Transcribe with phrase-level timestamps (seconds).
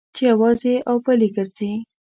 [0.15, 1.71] چې یوازې او پلي ګرځې.